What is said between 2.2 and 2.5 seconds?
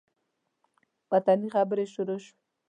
شوې.